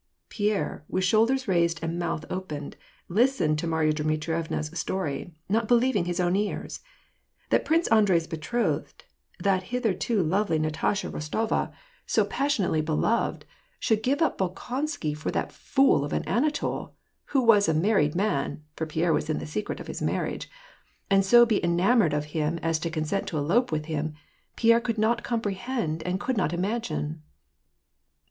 Pierre, 0.29 0.83
with 0.89 1.03
shoulders 1.03 1.47
raised 1.47 1.79
and 1.83 1.99
mouth 1.99 2.25
open, 2.27 2.73
listened 3.07 3.59
to 3.59 3.67
Marya 3.67 3.93
Djnitrievna's 3.93 4.71
story, 4.79 5.35
not 5.47 5.67
believing 5.67 6.05
his 6.05 6.19
own 6.19 6.35
ears. 6.35 6.79
That 7.51 7.65
Prince 7.65 7.87
Andrei's 7.89 8.25
betrothed^ 8.27 9.01
that 9.39 9.65
hitherto 9.69 10.23
lovely 10.23 10.57
Natasha 10.57 11.11
Bos 11.11 11.27
380 11.27 11.53
WAR 11.53 11.61
AND 11.65 11.69
PEACE. 11.69 11.77
I 11.77 11.77
tova, 11.77 11.79
so 12.07 12.25
passionately 12.31 12.81
beloved, 12.81 13.45
should 13.79 14.01
give 14.01 14.23
up 14.23 14.39
Bolkonsky 14.39 15.15
for 15.15 15.29
that 15.29 15.51
fool 15.51 16.03
of 16.03 16.13
an 16.13 16.23
Anatol, 16.27 16.93
who 17.25 17.43
was 17.43 17.67
a 17.69 17.73
married 17.75 18.15
man,— 18.15 18.63
for 18.75 18.87
Pierre 18.87 19.13
was 19.13 19.29
in 19.29 19.37
the 19.37 19.45
secret 19.45 19.79
of 19.79 19.85
his 19.85 20.01
marriage,— 20.01 20.49
and 21.11 21.21
be 21.21 21.27
so 21.27 21.47
enamoured 21.47 22.13
of 22.13 22.25
him 22.33 22.57
as 22.63 22.79
to 22.79 22.89
consent 22.89 23.27
to 23.27 23.37
elope 23.37 23.71
with 23.71 23.85
him, 23.85 24.15
Pierre 24.55 24.81
could 24.81 24.97
not 24.97 25.21
comprehend 25.23 26.01
and 26.01 26.19
could 26.19 26.37
not 26.37 26.53
imagine. 26.53 27.21